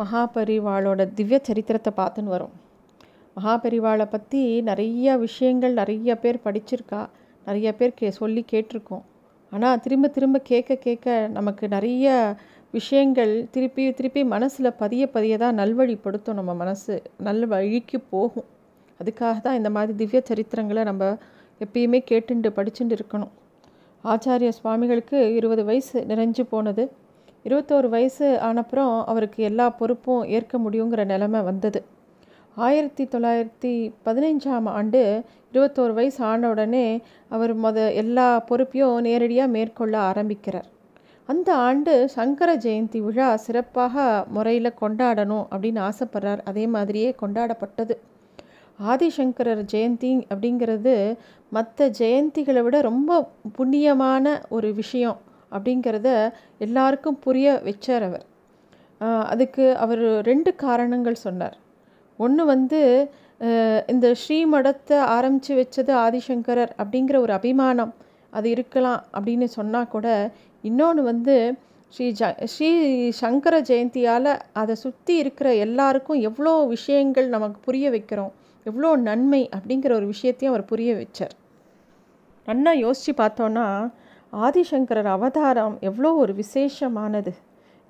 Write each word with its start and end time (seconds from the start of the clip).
மகாபரிவாளோட 0.00 1.02
திவ்ய 1.18 1.36
சரித்திரத்தை 1.48 1.90
பார்த்துன்னு 2.00 2.32
வரோம். 2.34 2.54
மகாபரிவாளை 3.36 4.06
பற்றி 4.14 4.40
நிறைய 4.68 5.16
விஷயங்கள் 5.26 5.74
நிறைய 5.80 6.16
பேர் 6.22 6.38
படிச்சிருக்கா 6.46 7.00
நிறைய 7.46 7.68
பேர் 7.78 7.96
கே 7.98 8.08
சொல்லி 8.18 8.42
கேட்டிருக்கோம். 8.52 9.04
ஆனால் 9.52 9.80
திரும்ப 9.84 10.08
திரும்ப 10.16 10.38
கேட்க 10.50 10.76
கேட்க 10.86 11.14
நமக்கு 11.36 11.64
நிறைய 11.76 12.14
விஷயங்கள் 12.74 13.32
திருப்பி 13.54 13.82
திருப்பி 13.98 14.22
மனசில் 14.34 14.76
பதிய 14.82 15.02
பதிய 15.14 15.34
தான் 15.44 15.58
நல்வழிப்படுத்தும் 15.60 16.38
நம்ம 16.40 16.54
மனசு. 16.62 16.94
நல்ல 17.28 17.46
வழிக்கு 17.54 18.00
போகும். 18.14 18.48
அதுக்காக 19.00 19.36
தான் 19.46 19.58
இந்த 19.60 19.70
மாதிரி 19.76 19.92
திவ்ய 20.02 20.22
சரித்திரங்களை 20.30 20.84
நம்ம 20.90 21.10
எப்பயுமே 21.64 22.00
கேட்டுண்டு 22.10 22.50
படிச்சுட்டு 22.58 22.94
இருக்கணும். 22.98 23.32
ஆச்சாரிய 24.04 24.50
சுவாமிகளுக்கு 24.58 25.18
இருபது 25.38 25.62
வயசு 25.64 25.98
நிறைஞ்சு 26.12 26.42
போனது. 26.54 26.84
இருபத்தோரு 27.46 27.88
வயசு 27.88 28.38
ஆனப்புறம் 28.42 29.04
அவருக்கு 29.04 29.44
எல்லா 29.44 29.70
பொறுப்பும் 29.70 30.24
ஏற்க 30.24 30.58
முடியுங்கிற 30.58 31.04
நிலமை 31.04 31.40
வந்தது. 31.40 31.84
ஆயிரத்தி 32.54 33.04
தொள்ளாயிரத்தி 33.04 33.92
பதினைஞ்சாம் 34.04 34.64
ஆண்டு 34.64 35.22
இருபத்தோரு 35.52 35.92
வயசு 35.92 36.24
ஆன 36.24 36.48
உடனே 36.48 37.02
அவர் 37.28 37.58
மொத 37.58 37.94
எல்லா 37.94 38.40
பொறுப்பையும் 38.40 39.00
நேரடியாக 39.00 39.50
மேற்கொள்ள 39.50 39.98
ஆரம்பிக்கிறார். 39.98 40.66
அந்த 41.26 41.54
ஆண்டு 41.54 42.08
சங்கர 42.08 42.56
ஜெயந்தி 42.56 42.98
விழா 42.98 43.36
சிறப்பாக 43.36 44.24
முறையில் 44.28 44.74
கொண்டாடணும் 44.80 45.46
அப்படின்னு 45.50 45.88
ஆசைப்படுறார். 45.88 46.38
அதே 46.44 46.66
மாதிரியே 46.66 47.14
கொண்டாடப்பட்டது. 47.22 47.96
ஆதிசங்கரர் 48.88 49.64
ஜெயந்தி 49.72 50.22
அப்படிங்கிறது 50.34 51.16
மற்ற 51.50 51.90
ஜெயந்திகளை 51.98 52.62
விட 52.62 52.80
ரொம்ப 52.80 53.28
புண்ணியமான 53.58 54.42
ஒரு 54.48 54.74
விஷயம். 54.74 55.25
அப்படிங்கிறத 55.52 56.08
எல்லாருக்கும் 56.66 57.18
புரிய 57.26 57.46
வச்சார் 57.68 58.04
அவர். 58.08 58.24
அதுக்கு 59.32 59.64
அவர் 59.84 60.02
ரெண்டு 60.30 60.50
காரணங்கள் 60.64 61.22
சொன்னார். 61.26 61.56
ஒன்று 62.18 62.42
வந்து 62.54 62.80
இந்த 63.92 64.06
ஸ்ரீமடத்தை 64.20 64.98
ஆரம்பித்து 65.16 65.54
வச்சது 65.60 65.92
ஆதிசங்கரர் 66.06 66.72
அப்படிங்கிற 66.82 67.16
ஒரு 67.24 67.32
அபிமானம் 67.38 67.92
அது 68.32 68.48
இருக்கலாம் 68.54 69.00
அப்படின்னு 69.16 69.46
சொன்னால் 69.56 69.92
கூட 69.94 70.06
இன்னொன்று 70.64 71.02
வந்து 71.10 71.34
ஸ்ரீ 71.92 72.06
ஜ 72.20 72.30
ஸ்ரீ 72.52 72.70
சங்கர 73.20 73.54
ஜெயந்தியால் 73.68 74.30
அதை 74.60 74.74
சுற்றி 74.84 75.14
இருக்கிற 75.22 75.48
எல்லாருக்கும் 75.66 76.22
எவ்வளோ 76.28 76.54
விஷயங்கள் 76.74 77.28
நமக்கு 77.34 77.58
புரிய 77.66 77.90
வைக்கிறோம் 77.94 78.32
எவ்வளோ 78.66 78.90
நன்மை 79.08 79.42
அப்படிங்கிற 79.56 79.92
ஒரு 79.98 80.06
விஷயத்தையும் 80.14 80.52
அவர் 80.52 80.70
புரிய 80.72 80.92
வச்சார். 81.00 81.34
நல்லா 82.48 82.72
யோசித்து 82.84 83.12
பார்த்தோன்னா 83.22 83.66
ஆதிசங்கரர் 84.32 85.10
அவதாரம் 85.16 85.74
எவ்வளோ 85.88 86.10
ஒரு 86.22 86.32
விசேஷமானது. 86.40 87.32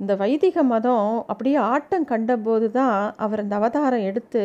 இந்த 0.01 0.13
வைதிக 0.23 0.63
மதம் 0.73 1.07
அப்படியே 1.33 1.59
ஆட்டம் 1.75 2.09
கண்டபோது 2.11 2.67
தான் 2.79 2.97
அவர் 3.25 3.43
இந்த 3.45 3.55
அவதாரம் 3.61 4.05
எடுத்து 4.09 4.43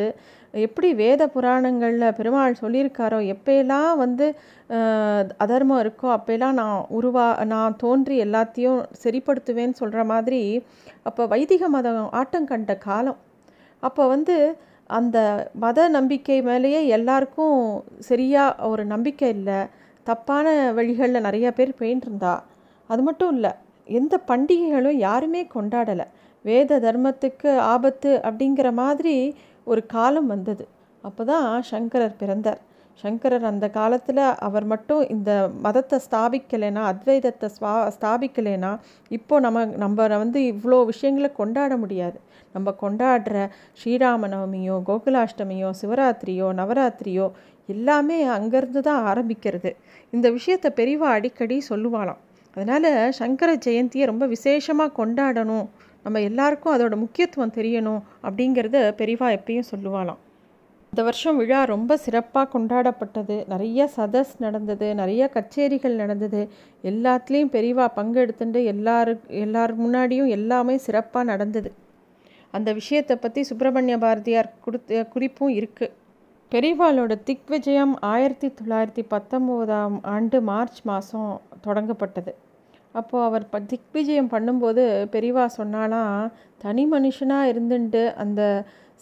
எப்படி 0.54 0.90
வேத 1.02 1.22
புராணங்களில் 1.34 2.16
பெருமாள் 2.20 2.60
சொல்லியிருக்காரோ 2.62 3.20
எப்போயெல்லாம் 3.34 3.92
வந்து 4.04 4.26
அதர்மம் 5.44 5.82
இருக்கோ 5.84 6.08
அப்போல்லாம் 6.16 6.58
நான் 6.62 6.80
உருவா 6.98 7.28
நான் 7.54 7.78
தோன்றி 7.84 8.16
எல்லாத்தையும் 8.26 8.80
சரிப்படுத்துவேன்னு 9.04 9.80
சொல்கிற 9.82 10.04
மாதிரி 10.14 10.42
அப்போ 11.10 11.26
வைதிக 11.34 11.70
மதம் 11.76 12.10
ஆட்டம் 12.22 12.50
கண்ட 12.52 12.74
காலம். 12.88 13.20
அப்போ 13.84 14.04
வந்து 14.16 14.38
அந்த 14.90 15.18
மத 15.66 15.88
நம்பிக்கை 15.98 16.40
மேலேயே 16.50 16.82
எல்லாருக்கும் 16.98 17.60
சரியாக 18.10 18.68
ஒரு 18.72 18.84
நம்பிக்கை 18.94 19.30
இல்லை. 19.38 19.60
தப்பான 20.06 20.48
வழிகளில் 20.72 21.26
நிறைய 21.28 21.48
பேர் 21.52 21.78
போயின்ட்டுருந்தா 21.80 22.36
அது 22.90 23.02
மட்டும் 23.02 23.34
இல்லை 23.34 23.52
எந்த 23.88 24.16
பண்டிகைகளும் 24.28 24.98
யாருமே 24.98 25.42
கொண்டாடலை. 25.54 26.06
வேத 26.46 26.80
தர்மத்துக்கு 26.80 27.52
ஆபத்து 27.74 28.12
அப்படிங்கிற 28.24 28.68
மாதிரி 28.74 29.16
ஒரு 29.64 29.82
காலம் 29.86 30.28
வந்தது. 30.28 30.64
அப்போ 31.04 31.24
தான் 31.24 31.48
சங்கரர் 31.62 32.20
பிறந்தார். 32.20 32.62
சங்கரர் 33.04 33.46
அந்த 33.46 33.70
காலத்தில் 33.70 34.24
அவர் 34.38 34.66
மட்டும் 34.66 35.04
இந்த 35.08 35.32
மதத்தை 35.62 35.98
ஸ்தாபிக்கலைனா 36.00 36.82
அத்வைதத்தை 36.92 37.48
ஸ்வா 37.58 37.74
ஸ்தாபிக்கலைனா 37.96 38.72
இப்போது 39.12 39.44
நம்ம 39.46 39.66
நம்ம 39.76 40.08
வந்து 40.18 40.42
இவ்வளோ 40.54 40.80
விஷயங்களை 40.86 41.30
கொண்டாட 41.32 41.78
முடியாது. 41.78 42.18
நம்ம 42.56 42.74
கொண்டாடுற 42.82 43.36
ஸ்ரீராம 43.80 44.28
நவமியோ 44.28 44.78
கோகுலாஷ்டமியோ 44.90 45.70
சிவராத்திரியோ 45.82 46.48
நவராத்திரியோ 46.54 47.28
எல்லாமே 47.68 48.18
அங்கேருந்து 48.38 48.80
தான் 48.80 49.06
ஆரம்பிக்கிறது. 49.12 49.72
இந்த 50.14 50.28
விஷயத்தை 50.32 50.72
பெரிவா 50.80 51.10
அடிக்கடி 51.18 51.62
சொல்லுவாளாம். 51.70 52.22
அதனால் 52.56 52.90
சங்கர 53.20 53.50
ஜெயந்தியை 53.66 54.06
ரொம்ப 54.06 54.26
விசேஷமாக 54.28 54.96
கொண்டாடணும். 55.00 55.68
நம்ம 56.06 56.20
எல்லாருக்கும் 56.20 56.74
அதோட 56.76 56.96
முக்கியத்துவம் 56.96 57.56
தெரியணும் 57.58 58.02
அப்படிங்கிறத 58.28 58.78
பெரிவா 59.02 59.28
எப்பயும் 59.38 59.72
சொல்லுவாளாம். 59.72 60.22
இந்த 60.94 61.02
வருஷம் 61.08 61.38
விழா 61.42 61.60
ரொம்ப 61.64 61.98
சிறப்பாக 62.06 62.48
கொண்டாடப்பட்டது. 62.54 63.36
நிறைய 63.48 63.90
சதஸ் 63.96 64.34
நடந்தது 64.46 64.88
நிறைய 65.02 65.30
கச்சேரிகள் 65.36 65.96
நடந்தது. 66.02 66.42
எல்லாத்துலேயும் 66.84 67.54
பெரிவா 67.58 67.86
பங்கெடுத்துட்டு 68.00 68.62
எல்லாரு 68.74 69.14
எல்லார் 69.44 69.74
முன்னாடியும் 69.84 70.34
எல்லாமே 70.38 70.76
சிறப்பாக 70.88 71.24
நடந்தது. 71.24 71.72
அந்த 72.54 72.70
விஷயத்தை 72.74 73.16
பற்றி 73.18 73.42
சுப்பிரமணிய 73.50 73.98
பாரதியார் 73.98 74.54
கொடுத்த 74.66 75.04
குறிப்பும் 75.14 75.54
இருக்குது 75.58 75.94
பெரிவாலோட 76.54 77.14
திக் 77.24 77.50
விஜயம் 77.50 77.92
ஆயிரத்தி 78.00 78.48
தொள்ளாயிரத்தி 78.48 79.04
பத்தொம்போதாம் 79.12 79.94
ஆண்டு 80.14 80.42
மார்ச் 80.42 80.80
மாதம் 80.84 81.42
தொடங்கப்பட்டது. 81.66 82.32
அப்போது 82.92 83.24
அவர் 83.24 83.46
ப 83.50 83.60
திக்விஜயம் 83.60 84.30
பண்ணும்போது 84.30 84.84
பெரிவா 85.14 85.46
சொன்னாலாம் 85.58 86.32
தனி 86.58 86.84
மனுஷனாக 86.92 87.52
இருந்துட்டு 87.52 88.02
அந்த 88.24 88.42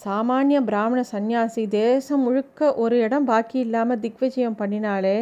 சாமானிய 0.06 0.60
பிராமண 0.62 1.04
சந்நியாசி 1.04 1.64
தேசம் 1.68 2.22
முழுக்க 2.22 2.76
ஒரு 2.76 2.98
இடம் 3.00 3.26
பாக்கி 3.26 3.60
இல்லாமல் 3.60 4.00
திக்விஜயம் 4.00 4.60
பண்ணினாலே 4.60 5.18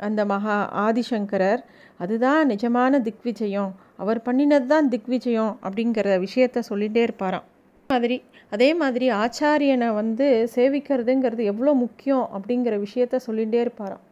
அந்த 0.00 0.24
மகா 0.32 0.56
ஆதிசங்கரர். 0.86 1.62
அதுதான் 1.98 2.50
நிஜமான 2.50 3.00
திக்விஜயம். 3.00 3.74
அவர் 3.96 4.22
பண்ணினது 4.24 4.66
தான் 4.66 4.88
திக்விஜயம் 4.88 5.52
அப்படிங்கிற 5.62 6.08
விஷயத்த 6.26 6.62
சொல்லிகிட்டே 6.70 7.04
இருப்பாராம். 7.08 7.46
மாதிரி 7.90 8.16
அதே 8.54 8.68
மாதிரி 8.74 9.06
ஆச்சாரியனை 9.22 9.88
வந்து 9.94 10.26
சேவிக்கிறதுங்கிறது 10.54 11.42
எவ்வளோ 11.44 11.72
முக்கியம் 11.84 12.24
அப்படிங்கிற 12.36 12.74
விஷயத்த 12.84 13.16
சொல்லிகிட்டே 13.26 13.58
இருப்பாராம். 13.64 14.04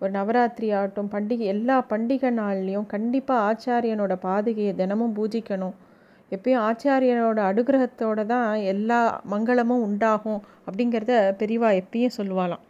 ஒரு 0.00 0.10
நவராத்திரி 0.10 0.68
ஆகட்டும் 0.72 1.10
பண்டிகை 1.14 1.46
எல்லா 1.54 1.76
பண்டிகை 1.90 2.30
நாள்லேயும் 2.40 2.88
கண்டிப்பாக 2.94 3.44
ஆச்சாரியனோட 3.48 4.14
பாதுகையை 4.26 4.72
தினமும் 4.74 5.14
பூஜிக்கணும். 5.18 5.76
எப்பயும் 6.32 6.64
ஆச்சாரியனோட 6.68 7.40
அனுகிரகத்தோடு 7.50 8.24
தான் 8.26 8.50
எல்லா 8.72 9.00
மங்களமும் 9.32 9.84
உண்டாகும் 9.88 10.40
அப்படிங்கிறத 10.66 11.14
பெரியவா 11.40 11.70
எப்பயும் 11.82 12.16
சொல்லுவாளாம். 12.18 12.62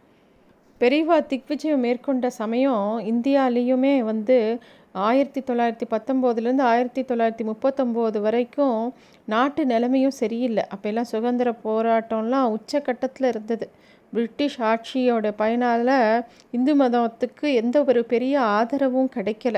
பெரியவா 0.81 1.17
திக்விஜயம் 1.31 1.83
மேற்கொண்ட 1.85 2.27
சமயம் 2.41 2.85
இந்தியாலேயுமே 3.11 3.95
வந்து 4.11 4.37
ஆயிரத்தி 4.93 5.41
தொள்ளாயிரத்தி 5.41 5.85
பத்தொம்போதுலேருந்து 5.91 6.61
ஆயிரத்தி 6.61 7.01
தொள்ளாயிரத்தி 7.01 7.43
முப்பத்தொம்போது 7.43 8.21
வரைக்கும் 8.21 8.93
நாட்டு 9.25 9.65
நிலைமையும் 9.65 10.11
சரியில்லை. 10.11 10.63
அப்போல்லாம் 10.75 11.01
சுதந்திர 11.01 11.55
போராட்டம்லாம் 11.63 12.55
உச்சக்கட்டத்தில் 12.55 13.27
இருந்தது. 13.27 13.69
பிரிட்டிஷ் 14.13 14.59
ஆட்சியோட 14.59 15.31
பயனால் 15.37 16.25
இந்து 16.51 16.75
மதத்துக்கு 16.75 17.53
எந்த 17.53 17.83
ஒரு 17.83 18.05
பெரிய 18.05 18.41
ஆதரவும் 18.41 19.09
கிடைக்கல. 19.15 19.55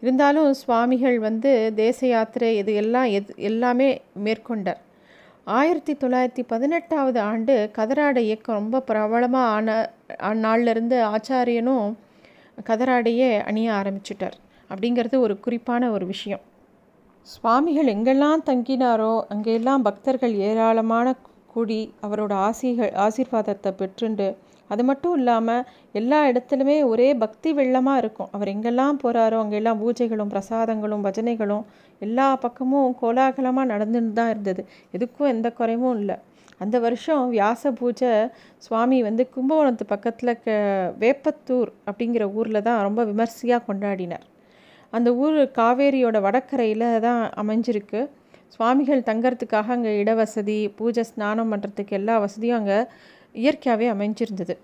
இருந்தாலும் 0.00 0.52
சுவாமிகள் 0.52 1.18
வந்து 1.18 1.72
தேச 1.74 2.06
யாத்திரை 2.06 2.56
இது 2.56 2.74
எல்லாம் 2.74 3.04
எது 3.04 3.34
எல்லாமே 3.36 4.02
மேற்கொண்டார். 4.24 4.80
ஆயிரத்தி 5.44 5.92
தொள்ளாயிரத்தி 5.92 6.44
பதினெட்டாவது 6.46 7.20
ஆண்டு 7.20 7.70
கதராடை 7.78 8.16
இயக்கம் 8.16 8.56
ரொம்ப 8.56 8.80
பிரபலமாக 8.80 9.46
ஆன 9.46 9.90
நாள்லேருந்து 10.18 11.14
ஆச்சாரியனும் 11.14 11.94
கதராடையே 12.66 13.44
அணிய 13.44 13.72
ஆரம்பிச்சிட்டார். 13.72 14.36
அப்படிங்கிறது 14.70 15.16
ஒரு 15.26 15.34
குறிப்பான 15.44 15.90
ஒரு 15.96 16.06
விஷயம். 16.12 16.42
சுவாமிகள் 17.26 17.92
எங்கெல்லாம் 17.94 18.44
தங்கினாரோ 18.50 19.14
அங்கெல்லாம் 19.32 19.86
பக்தர்கள் 19.88 20.34
ஏராளமான 20.48 21.08
கூடி 21.52 21.80
அவரோட 22.06 22.32
ஆசிகள் 22.48 22.92
ஆசீர்வாதத்தை 23.06 23.70
பெற்றுண்டு 23.80 24.28
அது 24.70 24.82
மட்டும் 24.88 25.14
இல்லாமல் 25.18 25.66
எல்லா 25.98 26.18
இடத்துலையுமே 26.30 26.76
ஒரே 26.92 27.06
பக்தி 27.22 27.50
வெள்ளமாக 27.58 28.00
இருக்கும். 28.02 28.30
அவர் 28.34 28.50
எங்கெல்லாம் 28.54 28.98
போகிறாரோ 29.02 29.36
அங்கெல்லாம் 29.42 29.80
பூஜைகளும் 29.82 30.32
பிரசாதங்களும் 30.34 31.04
பஜனைகளும் 31.06 31.64
எல்லா 32.06 32.26
பக்கமும் 32.44 32.90
கோலாகலமாக 33.00 33.70
நடந்துன்னு 33.72 34.12
தான் 34.18 34.32
இருந்தது. 34.34 34.64
எதுக்கும் 34.96 35.30
எந்த 35.34 35.50
குறைவும் 35.60 35.96
இல்லை. 36.00 36.16
அந்த 36.64 36.76
வருஷம் 36.86 37.24
வியாச 37.34 37.72
பூஜை 37.80 38.12
சுவாமி 38.66 38.98
வந்து 39.08 39.24
கும்பகோணத்து 39.34 39.84
பக்கத்தில் 39.94 40.38
க 40.44 40.56
வேப்பத்தூர் 41.04 41.70
அப்படிங்கிற 41.88 42.26
ஊரில் 42.38 42.66
தான் 42.68 42.82
ரொம்ப 42.88 43.00
விமர்சையாக 43.10 43.66
கொண்டாடினார். 43.68 44.26
அந்த 44.92 45.08
ஊர் 45.24 45.38
காவேரியோட 45.58 46.16
வடக்கரையில் 46.26 46.86
தான் 47.06 47.22
அமைஞ்சிருக்கு. 47.42 48.00
சுவாமிகள் 48.54 49.06
தங்கறதுக்காக 49.08 49.68
அங்கே 49.76 49.92
இடவசதி 50.02 50.58
பூஜை 50.78 51.02
ஸ்நானம் 51.10 51.50
பண்ணுறதுக்கு 51.52 51.96
எல்லா 52.00 52.14
வசதியும் 52.24 52.58
அங்கே 52.60 52.78
இயற்கையாகவே 53.44 53.88
அமைஞ்சிருந்தது. 53.94 54.54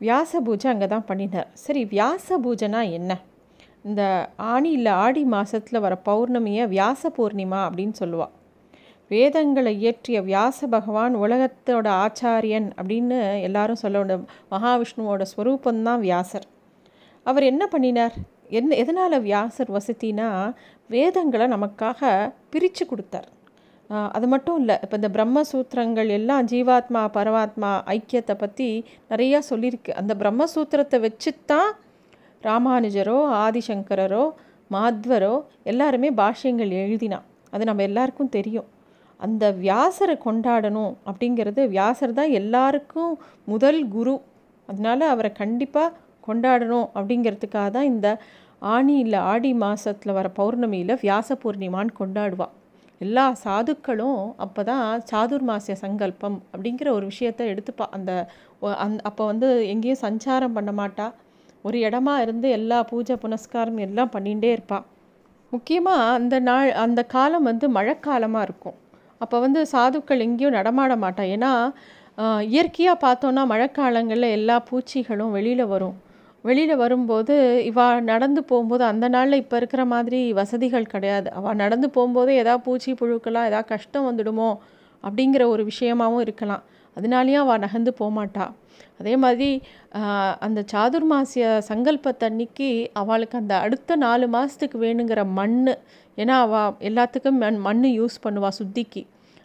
வியாச 0.00 0.40
பூஜை 0.46 0.68
அங்கே 0.72 0.88
தான் 0.94 1.06
பண்ணினார். 1.10 1.48
சரி 1.64 1.82
வியாச 1.94 2.38
பூஜைனா 2.44 2.80
என்ன? 2.98 3.12
இந்த 3.88 4.02
ஆணி 4.52 4.70
இல்லை 4.78 4.92
ஆடி 5.04 5.22
மாதத்தில் 5.34 5.84
வர 5.84 5.94
பௌர்ணமியை 6.08 6.64
வியாச 6.74 7.10
பூர்ணிமா 7.16 7.60
அப்படின்னு 7.68 7.96
சொல்லுவாள் 8.02 8.34
வேதங்களை 9.10 9.72
இயற்றிய 9.80 10.18
வியாச 10.28 10.66
பகவான் 10.74 11.14
உலகத்தோட 11.24 11.86
ஆச்சாரியன் 12.04 12.68
அப்படின்னு 12.78 13.18
எல்லாரும் 13.48 13.80
சொல்ல 13.82 14.16
மகாவிஷ்ணுவோட 14.52 15.22
ஸ்வரூபந்தான் 15.32 16.02
வியாசர். 16.06 16.46
அவர் 17.26 17.44
என்ன 17.50 17.64
பண்ணினார்? 17.74 18.16
என்ன 18.58 18.76
எதனால் 18.82 19.24
வியாசர் 19.28 19.70
வசதினா 19.76 20.28
வேதங்களை 20.94 21.46
நமக்காக 21.54 22.10
பிரித்து 22.52 22.84
கொடுத்தார். 22.86 23.28
அது 24.16 24.26
மட்டும் 24.32 24.58
இல்லை 24.60 24.76
இப்போ 24.84 24.96
இந்த 25.00 25.10
பிரம்மசூத்திரங்கள் 25.16 26.10
எல்லாம் 26.18 26.46
ஜீவாத்மா 26.52 27.02
பரமாத்மா 27.16 27.70
ஐக்கியத்தை 27.94 28.34
பற்றி 28.42 28.68
நிறையா 29.12 29.38
சொல்லியிருக்கு. 29.50 29.92
அந்த 30.00 30.12
பிரம்மசூத்திரத்தை 30.22 30.98
வச்சு 31.06 31.32
தான் 31.52 31.70
ராமானுஜரோ 32.48 33.18
ஆதிசங்கரரோ 33.44 34.24
மாத்வரோ 34.70 35.34
எல்லாருமே 35.70 36.08
பாஷ்யங்கள் 36.20 36.72
எழுதினா. 36.84 37.18
அது 37.54 37.64
நம்ம 37.70 37.82
எல்லாருக்கும் 37.88 38.34
தெரியும். 38.36 38.68
அந்த 39.20 39.44
வியாசரை 39.64 40.16
கொண்டாடணும் 40.26 40.94
அப்படிங்கிறது 41.08 41.60
வியாசர் 41.74 42.18
தான் 42.20 42.32
எல்லாருக்கும் 42.40 43.12
முதல் 43.52 43.82
குரு. 43.94 44.16
அதனால் 44.68 45.12
அவரை 45.12 45.30
கண்டிப்பாக 45.42 45.94
கொண்டாடணும் 46.28 46.88
அப்படிங்கிறதுக்காக 46.96 47.68
தான் 47.76 47.90
இந்த 47.92 48.08
ஆணி 48.74 48.94
இல்லை 49.04 49.20
ஆடி 49.30 49.50
மாதத்தில் 49.62 50.16
வர 50.18 50.28
பௌர்ணமியில் 50.38 51.00
வியாச 51.04 51.36
பூர்ணிமான்னு 51.42 51.98
கொண்டாடுவாள் 52.00 52.54
எல்லா 53.00 53.24
சாதுக்களும் 53.42 54.20
அப்போ 54.44 54.60
தான் 54.68 55.02
சாதுர்மாசிய 55.10 55.74
சங்கல்பம் 55.82 56.36
அப்படிங்கிற 56.52 56.88
ஒரு 56.96 57.04
விஷயத்த 57.12 57.48
எடுத்துப்பா. 57.52 57.86
அந்த 57.96 58.10
அந் 58.84 58.94
அப்போ 59.08 59.22
வந்து 59.30 59.48
எங்கேயும் 59.72 60.02
சஞ்சாரம் 60.04 60.56
பண்ண 60.56 60.72
மாட்டா. 60.80 61.06
ஒரு 61.66 61.76
இடமா 61.86 62.14
இருந்து 62.24 62.46
எல்லா 62.58 62.78
பூஜை 62.90 63.16
புனஸ்காரம் 63.24 63.80
எல்லாம் 63.86 64.12
பண்ணிகிட்டே 64.14 64.50
இருப்பாள் 64.56 64.86
முக்கியமாக 65.52 66.14
அந்த 66.18 66.36
நாள் 66.48 66.70
அந்த 66.84 67.00
காலம் 67.14 67.48
வந்து 67.50 67.66
மழைக்காலமாக 67.76 68.46
இருக்கும். 68.48 68.76
அப்போ 69.22 69.36
வந்து 69.44 69.60
சாதுக்கள் 69.74 70.24
எங்கேயும் 70.26 70.56
நடமாட 70.58 70.92
மாட்டான் 71.04 71.32
ஏன்னா 71.34 71.52
இயற்கையாக 72.54 73.02
பார்த்தோன்னா 73.04 73.42
மழைக்காலங்களில் 73.52 74.34
எல்லா 74.38 74.56
பூச்சிகளும் 74.68 75.34
வெளியில் 75.36 75.70
வரும். 75.74 75.96
வெளியில் 76.44 76.80
வரும்போது 76.82 77.34
இவா 77.70 77.86
நடந்து 78.10 78.40
போகும்போது 78.48 78.84
அந்த 78.92 79.06
நாளில் 79.14 79.40
இப்போ 79.42 79.56
இருக்கிற 79.60 79.82
மாதிரி 79.92 80.18
வசதிகள் 80.38 80.90
கிடையாது. 80.94 81.28
அவள் 81.38 81.60
நடந்து 81.62 81.88
போகும்போது 81.94 82.30
எதாவது 82.42 82.64
பூச்சி 82.66 82.90
புழுக்கெல்லாம் 83.00 83.48
எதாவது 83.50 83.70
கஷ்டம் 83.72 84.06
வந்துடுமோ 84.08 84.50
அப்படிங்கிற 85.04 85.42
ஒரு 85.54 85.62
விஷயமாகவும் 85.70 86.24
இருக்கலாம். 86.26 86.62
அதனாலேயும் 86.96 87.44
அவள் 87.44 87.62
நகர்ந்து 87.64 87.92
போகமாட்டா 88.00 88.44
அதே 89.00 89.14
மாதிரி 89.22 89.48
அந்த 90.46 90.60
சாதுர்மாசிய 90.72 91.44
சங்கல்பத்தன்னைக்கு 91.68 92.68
அவளுக்கு 93.00 93.36
அந்த 93.40 93.54
அடுத்த 93.64 93.96
நாலு 94.04 94.26
மாதத்துக்கு 94.34 94.76
வேணுங்கிற 94.84 95.20
மண் 95.38 95.56
ஏன்னா 96.18 96.34
அவள் 96.46 96.74
எல்லாத்துக்கும் 96.88 97.40
மண் 97.44 97.58
மண் 97.66 97.82
யூஸ் 98.00 98.16
பண்ணுவாள் 98.26 98.56
சுத்திக்கு. 98.58 99.02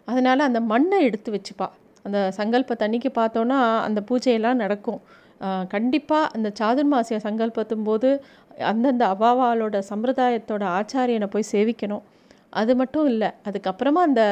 அதனால் 0.08 0.46
அந்த 0.48 0.60
மண்ணை 0.72 0.98
எடுத்து 1.08 1.30
வச்சுப்பா. 1.36 1.68
அந்த 2.06 2.18
சங்கல்பத்தன்னைக்கு 2.38 3.10
பார்த்தோன்னா 3.20 3.58
அந்த 3.86 4.00
பூஜையெல்லாம் 4.10 4.62
நடக்கும். 4.64 5.00
கண்டிப்பாக 5.74 6.30
அந்த 6.36 6.48
சாதுர்மாசிய 6.60 7.18
சங்கல்பத்தும் 7.26 7.84
போது 7.88 8.08
அந்தந்த 8.70 9.04
அவாவாலோட 9.14 9.76
சம்பிரதாயத்தோட 9.90 10.62
ஆச்சாரியனை 10.78 11.28
போய் 11.34 11.50
சேவிக்கணும். 11.52 12.04
அது 12.60 12.72
மட்டும் 12.80 13.06
இல்லை 13.12 13.28
அதுக்கப்புறமா 13.48 14.00
அந்த 14.08 14.22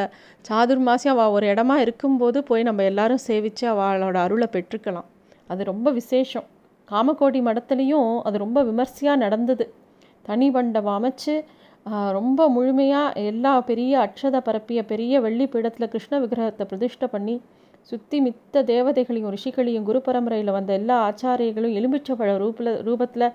சாதுர்மாசியம் 0.49 1.15
அவள் 1.17 1.35
ஒரு 1.37 1.47
இடமா 1.53 1.77
இருக்கும்போது 1.85 2.39
போய் 2.49 2.69
நம்ம 2.69 2.85
எல்லாரும் 2.91 3.23
சேவித்து 3.29 3.65
அவளோட 3.73 4.17
அருளை 4.27 4.49
பெற்றுக்கலாம். 4.55 5.09
அது 5.51 5.63
ரொம்ப 5.73 5.89
விசேஷம். 5.99 6.47
காமக்கோடி 6.89 7.41
மடத்துலேயும் 7.49 8.11
அது 8.29 8.37
ரொம்ப 8.45 8.59
விமர்சையாக 8.71 9.23
நடந்தது. 9.25 9.65
தனி 10.29 10.49
மண்டபம் 10.57 10.97
அமைச்சு 10.99 11.35
ரொம்ப 12.17 12.41
முழுமையாக 12.55 13.21
எல்லா 13.31 13.53
பெரிய 13.69 13.93
அக்ஷத 14.07 14.37
பரப்பிய 14.49 14.81
பெரிய 14.91 15.21
வெள்ளி 15.27 15.47
பீடத்தில் 15.53 15.91
கிருஷ்ண 15.93 16.15
விக்கிரகத்தை 16.23 16.65
பிரதிஷ்டை 16.71 17.09
பண்ணி 17.15 17.37
சுற்றி 17.89 18.19
மித்த 18.25 18.63
தேவதைகளையும் 18.71 19.33
ரிஷிகளையும் 19.35 19.87
குரு 19.89 20.01
பரம்பரையில் 20.07 20.57
வந்த 20.57 20.71
எல்லா 20.81 20.97
ஆச்சாரியர்களும் 21.09 21.77
எலுமிச்சப்பழ 21.79 22.31
ரூபில் 22.43 22.73
ரூபத்தில் 22.89 23.29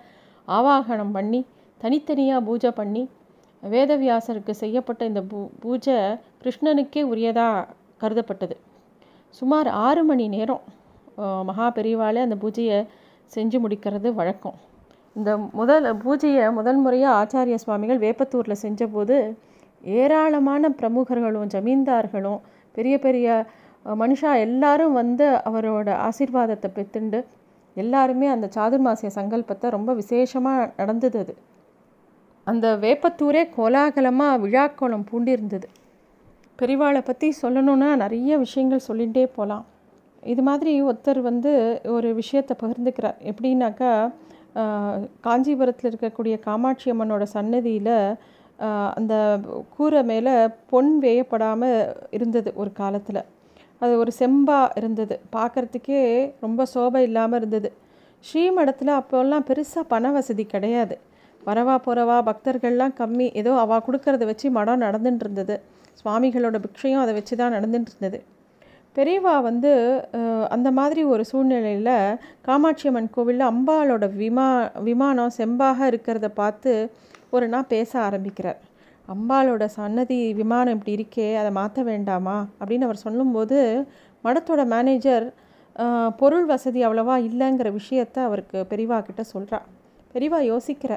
ஆவாகனம் 0.47 1.13
பண்ணி 1.15 1.39
தனித்தனியாக 1.81 2.45
பூஜை 2.47 2.71
பண்ணி 2.79 3.03
வேதவியாசருக்கு 3.63 4.53
செய்யப்பட்ட 4.61 5.01
இந்த 5.05 5.21
பூ 5.31 5.39
பூஜை 5.63 5.95
கிருஷ்ணனுக்கே 6.41 7.01
உரியதாக 7.11 7.67
கருதப்பட்டது. 8.01 8.55
சுமார் 9.33 9.69
ஆறு 9.85 10.01
மணி 10.03 10.25
நேரம் 10.35 10.63
மகா 11.49 11.67
பெரிவாலே 11.77 12.21
அந்த 12.25 12.37
பூஜையை 12.43 12.79
செஞ்சு 13.31 13.57
முடிக்கிறது 13.63 14.07
வழக்கம். 14.19 14.57
இந்த 15.15 15.31
முதல் 15.59 15.85
பூஜையை 16.03 16.45
முதல் 16.59 16.79
முறையாக 16.85 17.17
ஆச்சாரிய 17.21 17.57
சுவாமிகள் 17.63 18.03
வேப்பத்தூரில் 18.05 18.61
செஞ்சபோது 18.63 19.17
ஏராளமான 19.97 20.69
பிரமுகர்களும் 20.79 21.51
ஜமீன்தார்களும் 21.55 22.39
பெரிய 22.75 22.95
பெரிய 23.05 23.27
மனுஷா 23.85 24.31
எல்லாரும் 24.47 24.93
வந்து 25.01 25.25
அவரோட 25.49 25.89
ஆசீர்வாதத்தை 26.07 26.69
பெற்றுண்டு 26.77 27.19
எல்லாருமே 27.75 28.27
அந்த 28.33 28.47
சாதுர்மாசிய 28.55 29.09
சங்கல்பத்தை 29.17 29.67
ரொம்ப 29.75 29.91
விசேஷமாக 30.01 30.69
நடந்தது 30.79 31.17
அது. 31.23 31.33
அந்த 32.47 32.67
வேப்பத்தூரே 32.83 33.43
கோலாகலமாக 33.57 34.41
விழாக்கோளம் 34.43 35.07
பூண்டிருந்தது. 35.09 35.67
பெரிவாளை 36.59 37.01
பற்றி 37.03 37.27
சொல்லணுன்னா 37.43 37.89
நிறைய 38.03 38.31
விஷயங்கள் 38.45 38.87
சொல்லிகிட்டே 38.89 39.25
போகலாம் 39.37 39.65
இது 40.23 40.41
மாதிரி 40.49 40.73
ஒருத்தர் 40.89 41.19
வந்து 41.29 41.51
ஒரு 41.95 42.09
விஷயத்தை 42.19 42.53
பகிர்ந்துக்கிறார். 42.61 43.17
எப்படின்னாக்கா 43.31 43.91
காஞ்சிபுரத்தில் 45.25 45.89
இருக்கக்கூடிய 45.91 46.35
காமாட்சி 46.47 46.87
அம்மனோட 46.93 47.23
சன்னதியில் 47.35 47.95
அந்த 48.97 49.13
கூரை 49.75 50.01
மேலே 50.11 50.33
பொன் 50.71 50.91
வேயப்படாமல் 51.05 51.77
இருந்தது 52.17 52.49
ஒரு 52.61 52.71
காலத்தில். 52.81 53.21
அது 53.83 53.93
ஒரு 54.03 54.11
செம்பாக 54.19 54.75
இருந்தது. 54.79 55.15
பார்க்குறதுக்கே 55.35 56.01
ரொம்ப 56.45 56.65
சோபை 56.73 57.01
இல்லாமல் 57.09 57.39
இருந்தது. 57.41 57.69
ஸ்ரீமடத்தில் 58.23 58.91
அப்போல்லாம் 58.99 59.47
பெருசாக 59.49 59.85
பண 59.93 60.11
வசதி 60.17 60.43
கிடையாது. 60.53 60.95
வரவா 61.47 61.75
போகிறவா 61.85 62.17
பக்தர்கள்லாம் 62.29 62.97
கம்மி. 62.99 63.27
ஏதோ 63.39 63.53
அவள் 63.63 63.85
கொடுக்கறத 63.87 64.25
வச்சு 64.29 64.49
மடம் 64.57 64.83
நடந்துட்டு 64.85 65.25
இருந்தது. 65.25 65.55
சுவாமிகளோட 65.99 66.57
பிக்ஷையும் 66.65 67.03
அதை 67.03 67.13
வச்சு 67.17 67.33
தான் 67.41 67.55
நடந்துட்டு 67.57 67.91
இருந்தது. 67.93 68.19
பெரியவா 68.95 69.35
வந்து 69.49 69.71
அந்த 70.55 70.69
மாதிரி 70.79 71.01
ஒரு 71.13 71.23
சூழ்நிலையில் 71.29 71.95
காமாட்சி 72.47 72.87
அம்மன் 72.89 73.13
கோவிலில் 73.15 73.51
அம்பாளோட 73.51 74.07
விமா 74.19 74.47
விமானம் 74.87 75.35
செம்பாக 75.37 75.87
இருக்கிறத 75.91 76.27
பார்த்து 76.41 76.73
ஒரு 77.35 77.45
நாள் 77.53 77.71
பேச 77.73 77.91
ஆரம்பிக்கிறார். 78.07 78.59
அம்பாளோட 79.07 79.63
சன்னதி 79.77 80.17
விமானம் 80.33 80.75
இப்படி 80.75 80.93
இருக்கே 80.97 81.29
அதை 81.39 81.49
மாற்ற 81.51 81.83
வேண்டாமா? 81.83 82.35
அப்படின்னு 82.59 82.87
அவர் 82.87 83.05
சொல்லும்போது 83.05 83.57
மடத்தோட 84.23 84.61
மேனேஜர் 84.65 85.25
பொருள் 86.19 86.45
வசதி 86.45 86.79
அவ்வளவா 86.85 87.15
இல்லைங்கிற 87.29 87.69
விஷயத்த 87.79 88.17
அவருக்கு 88.27 88.59
பெரிவா 88.71 88.97
கிட்ட 89.01 89.21
சொல்கிறா 89.33 89.59
பெரிவா 90.15 90.39
யோசிக்கிற 90.51 90.93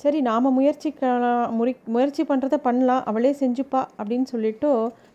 சரி 0.00 0.18
நாம் 0.20 0.56
முயற்சிக்கலாம் 0.58 1.54
முறி 1.58 1.72
முயற்சி 1.94 2.22
பண்ணுறத 2.22 2.56
பண்ணலாம் 2.66 3.04
அவளே 3.04 3.32
செஞ்சுப்பா 3.40 3.80
அப்படின்னு 3.98 4.26
சொல்லிட்டு 4.34 4.70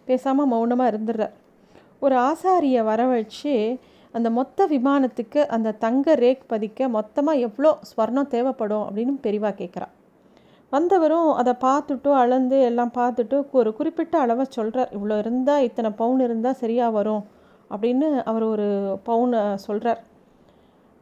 பேசாமல் 0.05 0.49
மௌனமாக 0.51 0.91
இருந்துடுறார். 0.91 1.33
ஒரு 1.99 2.15
ஆசாரியை 2.29 2.81
வரவழைச்சு 2.91 3.53
அந்த 4.13 4.29
மொத்த 4.29 4.67
விமானத்துக்கு 4.73 5.39
அந்த 5.47 5.75
தங்க 5.85 6.15
ரேக் 6.15 6.43
பதிக்க 6.51 6.89
மொத்தமாக 6.89 7.43
எவ்வளோ 7.47 7.71
ஸ்வர்ணம் 7.89 8.31
தேவைப்படும் 8.33 8.85
அப்படின்னு 8.87 9.15
பெரிவா 9.23 9.51
கேட்குறா. 9.61 9.87
வந்தவரும் 10.75 11.29
அதை 11.41 11.53
பார்த்துட்டு 11.67 12.09
அளந்து 12.21 12.57
எல்லாம் 12.69 12.95
பார்த்துட்டு 12.99 13.37
ஒரு 13.59 13.71
குறிப்பிட்ட 13.77 14.15
அளவை 14.23 14.45
சொல்கிறார் 14.57 14.93
இவ்வளோ 14.97 15.17
இருந்தால் 15.23 15.65
இத்தனை 15.67 15.91
பவுன் 16.01 16.21
இருந்தால் 16.27 16.61
சரியாக 16.63 16.95
வரும் 16.97 17.23
அப்படின்னு 17.71 18.07
அவர் 18.31 18.45
ஒரு 18.53 18.67
பவுனை 19.07 19.41
சொல்கிறார் 19.67 20.01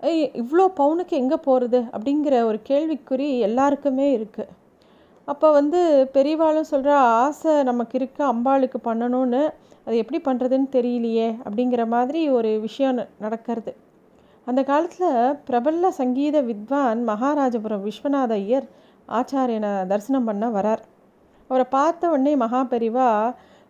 ஏய் 0.04 0.24
இவ்வளோ 0.42 0.66
பவுனுக்கு 0.80 1.14
எங்கே 1.22 1.38
போகிறது? 1.46 1.80
அப்படிங்கிற 1.96 2.36
ஒரு 2.50 2.60
கேள்விக்குறி 2.70 3.28
எல்லாருக்குமே 3.48 4.08
இருக்குது 4.18 4.52
அப்போ 5.28 5.48
வந்து 5.58 5.80
பெரியவாளும் 6.16 6.72
சொல்கிற 6.72 6.94
ஆசை 7.24 7.54
நமக்கு 7.70 7.96
இருக்க 8.00 8.20
அம்பாளுக்கு 8.32 8.80
பண்ணணும்னு. 8.88 9.44
அது 9.86 9.96
எப்படி 10.02 10.20
பண்ணுறதுன்னு 10.26 10.68
தெரியலையே 10.76 11.28
அப்படிங்கிற 11.46 11.84
மாதிரி 11.94 12.22
ஒரு 12.38 12.52
விஷயம் 12.66 13.00
நடக்கிறது. 13.26 13.72
அந்த 14.48 14.62
காலத்தில் 14.72 15.38
பிரபல 15.48 15.92
சங்கீத 16.00 16.38
வித்வான் 16.50 17.02
மகாராஜபுரம் 17.12 17.86
விஸ்வநாத 17.88 18.34
ஐயர் 18.44 18.68
ஆச்சாரியனை 19.10 19.72
தரிசனம் 19.92 20.28
பண்ண 20.30 20.46
வரார். 20.58 20.82
அவரை 21.50 21.66
பார்த்த 21.78 22.10
உடனே 22.14 22.34
மகாபெரிவா 22.36 23.08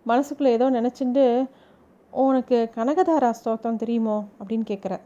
மனசுக்குள்ளே 0.06 0.52
ஏதோ 0.58 0.66
நினச்சிட்டு 0.70 1.26
உனக்கு 2.14 2.58
கனகதாரா 2.76 3.30
ஸ்தோத்திரம் 3.40 3.82
தெரியுமோ? 3.84 4.18
அப்படின்னு 4.40 4.66
கேட்குறார். 4.72 5.04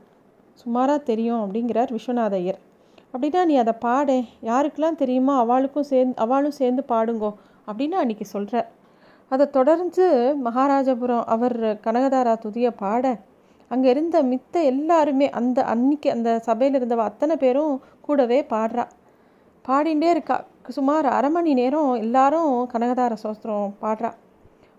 சுமாராக 0.61 0.99
தெரியும் 1.09 1.41
அப்படிங்கிறார் 1.43 1.93
விஸ்வநாத 1.95 2.35
ஐயர் 2.41 2.59
அப்படின்னா 3.13 3.41
நீ 3.49 3.55
அதை 3.63 3.73
பாடே. 3.85 4.17
யாருக்கெல்லாம் 4.49 4.99
தெரியுமோ 5.01 5.33
அவளுக்கும் 5.43 5.89
சேர்ந்து 5.91 6.17
அவளும் 6.23 6.57
சேர்ந்து 6.59 6.83
பாடுங்கோ 6.91 7.31
அப்படின்னு 7.67 7.95
அன்றைக்கி 8.01 8.25
சொல்கிறார் 8.33 8.67
அதை 9.31 9.45
தொடர்ந்து 9.49 10.05
மகாராஜபுரம் 10.45 11.25
அவர் 11.33 11.57
கனகதாரா 11.85 12.33
துதியை 12.43 12.71
பாட 12.83 13.05
அங்கே 13.71 13.87
இருந்த 13.89 14.17
மித்த 14.23 14.55
எல்லாருமே 14.63 15.27
அந்த 15.39 15.59
அன்னைக்கு 15.63 16.09
அந்த 16.11 16.29
சபையில் 16.39 16.77
இருந்தவ 16.79 17.03
அத்தனை 17.09 17.35
பேரும் 17.37 17.73
கூடவே 18.01 18.39
பாடுறா. 18.49 18.85
பாடிண்டே 19.67 20.09
இருக்கா. 20.09 20.43
சுமார் 20.67 21.05
அரை 21.05 21.29
மணி 21.29 21.53
நேரம் 21.53 21.93
எல்லாரும் 21.93 22.69
கனகதார 22.73 23.13
சோஸ்திரம் 23.23 23.73
பாடுறா. 23.81 24.11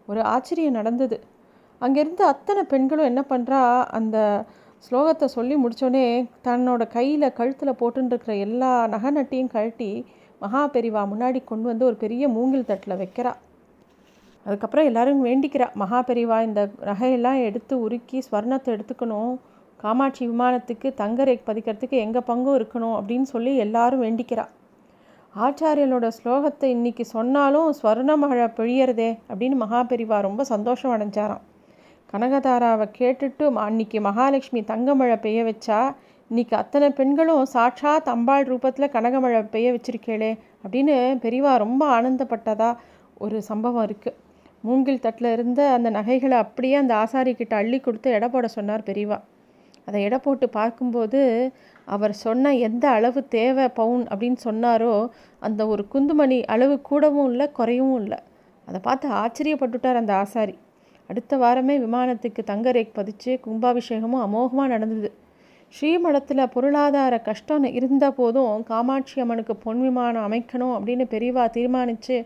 ஒரு 0.07 0.23
ஆச்சரியம் 0.23 0.73
நடந்தது. 0.73 1.21
அங்கேருந்து 1.81 2.21
அத்தனை 2.21 2.63
பெண்களும் 2.63 3.05
என்ன 3.05 3.25
பண்ணுறா 3.29 3.85
அந்த 3.99 4.45
ஸ்லோகத்தை 4.91 5.25
சொல்லி 5.25 5.55
முடித்தோடனே 5.57 6.07
தன்னோட 6.45 6.87
கையில் 6.87 7.33
கழுத்தில் 7.33 7.79
போட்டுருக்கிற 7.81 8.39
எல்லா 8.39 8.87
நகை 8.87 9.11
நட்டியும் 9.17 9.53
கழட்டி 9.57 10.07
மகா 10.41 10.67
பெரிவா 10.67 11.03
முன்னாடி 11.13 11.45
கொண்டு 11.45 11.67
வந்து 11.67 11.85
ஒரு 11.85 11.95
பெரிய 11.95 12.29
மூங்கில் 12.29 12.65
தட்டில் 12.65 13.01
வைக்கிறா. 13.03 13.33
அதுக்கப்புறம் 14.45 14.85
எல்லோரும் 14.85 15.25
வேண்டிக்கிறா. 15.25 15.75
மகா 15.75 16.01
பெரிவா 16.01 16.43
இந்த 16.43 16.71
நகையெல்லாம் 16.81 17.45
எடுத்து 17.45 17.89
உருக்கி 17.89 18.21
ஸ்வர்ணத்தை 18.31 18.71
எடுத்துக்கணும். 18.77 19.35
காமாட்சி 19.77 20.29
விமானத்துக்கு 20.29 20.95
தங்க 20.95 21.25
ரேக் 21.25 21.49
பதிக்கிறதுக்கு 21.49 21.97
எங்கள் 22.05 22.29
பங்கும் 22.31 22.59
இருக்கணும் 22.61 22.97
அப்படின்னு 22.99 23.23
சொல்லி 23.23 23.57
எல்லாரும் 23.57 24.03
வேண்டிக்கிறா. 24.03 24.47
ஆச்சாரியனோட 25.35 26.09
ஸ்லோகத்தை 26.09 26.65
இன்னைக்கு 26.65 27.05
சொன்னாலும் 27.05 27.75
ஸ்வர்ண 27.83 28.17
மழை 28.17 28.47
பொழியறதே 28.47 29.19
அப்படின்னு 29.29 29.57
மகாபெரிவா 29.61 30.21
ரொம்ப 30.21 30.45
சந்தோஷம் 30.45 30.93
அடைஞ்சாராம். 30.95 31.43
கனகதாராவை 32.13 32.87
கேட்டுட்டு 32.99 33.57
அன்னைக்கு 33.57 34.01
மகாலட்சுமி 34.01 34.65
தங்கமழை 34.65 35.17
பெய்ய 35.17 35.45
வச்சா 35.45 35.95
இன்னைக்கு 36.31 36.57
அத்தனை 36.57 36.91
பெண்களும் 36.91 37.45
சாட்சாத் 37.47 38.09
அம்பாள் 38.09 38.49
ரூபத்தில் 38.49 38.93
கனகமழை 38.93 39.43
பெய்ய 39.45 39.73
வச்சிருக்கேளே 39.73 40.39
அப்படின்னு 40.65 41.19
பெரியவா 41.25 41.57
ரொம்ப 41.57 42.01
ஆனந்தப்பட்டதா 42.01 42.77
ஒரு 43.15 43.43
சம்பவம் 43.43 43.91
இருக்குது 43.91 44.17
மூங்கில் 44.61 45.01
தட்டில் 45.01 45.33
இருந்த 45.33 45.71
அந்த 45.71 45.91
நகைகளை 45.91 46.39
அப்படியே 46.39 46.75
அந்த 46.75 46.95
ஆசாரிக்கிட்ட 46.95 47.55
அள்ளி 47.55 47.81
கொடுத்து 47.81 48.11
எடை 48.11 48.29
போட 48.29 48.49
சொன்னார் 48.49 48.83
பெரியவா 48.83 49.19
அதை 49.89 49.99
எடை 50.07 50.19
போட்டு 50.25 50.47
பார்க்கும்போது 50.59 51.21
அவர் 51.89 52.15
சொன்ன 52.25 52.55
எந்த 52.69 52.85
அளவு 52.97 53.21
தேவை 53.37 53.67
பவுன் 53.81 54.05
அப்படின்னு 54.13 54.41
சொன்னாரோ 54.45 54.95
அந்த 55.43 55.61
ஒரு 55.73 55.85
குந்துமணி 55.93 56.39
அளவு 56.55 56.75
கூடவும் 56.89 57.29
இல்லை 57.33 57.47
குறையவும் 57.59 58.01
இல்லை. 58.03 58.19
அதை 58.69 58.81
பார்த்து 58.89 59.09
ஆச்சரியப்பட்டுட்டார் 59.23 60.01
அந்த 60.01 60.13
ஆசாரி. 60.23 60.57
அடுத்த 61.11 61.37
வாரமே 61.43 61.75
விமானத்துக்கு 61.85 62.41
தங்க 62.51 62.73
ரேக் 62.77 62.97
பதிச்சு 62.99 63.33
கும்பாபிஷேகமும் 63.47 64.25
அமோகமாக 64.27 64.73
நடந்தது. 64.75 65.11
ஸ்ரீமடத்தில் 65.75 66.51
பொருளாதார 66.55 67.15
கஷ்டம் 67.29 67.67
இருந்த 67.79 68.07
போதும் 68.19 68.63
காமாட்சி 68.71 69.17
அம்மனுக்கு 69.25 69.55
பொன் 69.65 69.81
விமானம் 69.87 70.27
அமைக்கணும் 70.27 70.75
அப்படின்னு 70.77 71.05
பெரியவா 71.15 71.45
தீர்மானித்து 71.57 72.17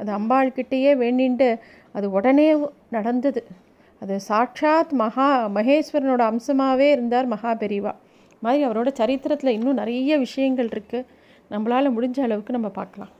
அது 0.00 0.10
அம்பாள்கிட்டேயே 0.18 0.92
வேண்டின்ட்டு 1.02 1.48
அது 1.96 2.06
உடனே 2.18 2.48
நடந்தது. 2.96 3.42
அது 4.00 4.20
சாட்சாத் 4.20 4.92
மகா 4.92 5.28
மகேஸ்வரனோட 5.48 6.22
அம்சமாகவே 6.30 6.88
இருந்தார் 6.90 7.26
மகா 7.26 7.50
பெரிவா. 7.54 7.92
மாதிரி 8.40 8.66
அவரோட 8.66 8.88
சரித்திரத்தில் 8.92 9.52
இன்னும் 9.52 9.80
நிறைய 9.82 10.18
விஷயங்கள் 10.18 10.68
இருக்குது 10.68 11.06
நம்மளால் 11.50 11.94
முடிஞ்ச 11.96 12.20
அளவுக்கு 12.20 12.52
நம்ம 12.52 12.68
பார்க்கலாம். 12.68 13.12